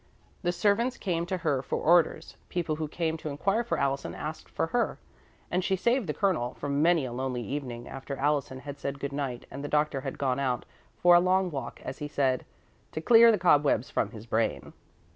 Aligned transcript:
The 0.41 0.51
servants 0.51 0.97
came 0.97 1.27
to 1.27 1.37
her 1.37 1.61
for 1.61 1.77
orders, 1.79 2.35
people 2.49 2.77
who 2.77 2.87
came 2.87 3.17
to 3.17 3.29
inquire 3.29 3.63
for 3.63 3.77
Allison 3.77 4.15
asked 4.15 4.49
for 4.49 4.65
her, 4.73 4.97
and 5.51 5.63
she 5.63 5.75
saved 5.75 6.07
the 6.07 6.13
Colonel 6.15 6.55
from 6.55 6.81
many 6.81 7.05
a 7.05 7.11
lonely 7.13 7.43
evening 7.43 7.87
after 7.87 8.15
Allison 8.15 8.61
had 8.61 8.79
said 8.79 8.99
good 8.99 9.13
night 9.13 9.45
and 9.51 9.63
the 9.63 9.67
Doctor 9.67 10.01
had 10.01 10.17
gone 10.17 10.39
out 10.39 10.65
for 10.97 11.13
a 11.13 11.19
long 11.19 11.51
walk 11.51 11.81
as 11.83 11.99
he 11.99 12.07
said, 12.07 12.45
"to 12.93 12.99
clear 12.99 13.31
the 13.31 13.37
cobwebs 13.37 13.91
from 13.91 14.09
his 14.09 14.25
brain." 14.25 14.73